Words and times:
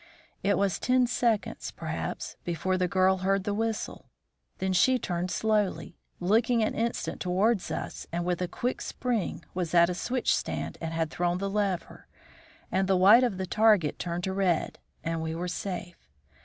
It 0.41 0.57
was 0.57 0.79
ten 0.79 1.05
seconds, 1.05 1.69
perhaps, 1.69 2.35
before 2.43 2.75
the 2.75 2.87
girl 2.87 3.17
heard 3.17 3.43
the 3.43 3.53
whistle; 3.53 4.09
then 4.57 4.73
she 4.73 4.97
turned 4.97 5.29
slowly, 5.29 5.95
looking 6.19 6.63
an 6.63 6.73
instant 6.73 7.21
towards 7.21 7.69
us, 7.69 8.07
and, 8.11 8.25
with 8.25 8.41
a 8.41 8.47
quick 8.47 8.81
spring, 8.81 9.45
was 9.53 9.75
at 9.75 9.91
a 9.91 9.93
switch 9.93 10.35
stand 10.35 10.79
and 10.81 10.91
had 10.91 11.11
thrown 11.11 11.37
the 11.37 11.51
lever, 11.51 12.07
and 12.71 12.87
the 12.87 12.97
white 12.97 13.23
of 13.23 13.37
the 13.37 13.45
target 13.45 13.99
turned 13.99 14.23
to 14.23 14.33
red 14.33 14.79
and 15.03 15.21
we 15.21 15.35
were 15.35 15.47
safe. 15.47 16.09